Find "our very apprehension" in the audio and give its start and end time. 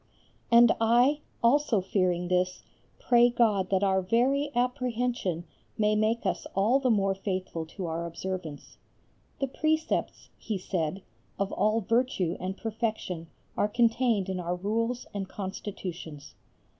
3.83-5.43